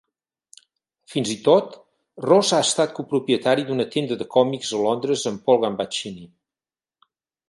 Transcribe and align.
Fins 1.15 1.33
i 1.33 1.35
tot, 1.47 1.75
Ross 2.25 2.53
ha 2.59 2.61
estat 2.67 2.95
copropietari 3.01 3.65
d'una 3.67 3.85
tenda 3.97 4.17
de 4.23 4.27
còmics 4.37 4.71
a 4.79 4.79
Londres 4.87 5.27
amb 5.33 5.45
Paul 5.51 5.61
Gambaccini. 5.67 6.25